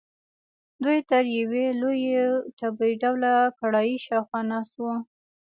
[0.83, 2.23] دوی تر یوې لویې
[2.59, 4.93] تبۍ ډوله کړایۍ شاخوا ناست وو.